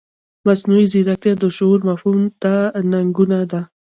[0.45, 2.53] مصنوعي ځیرکتیا د شعور مفهوم ته
[2.91, 3.61] ننګونه ده.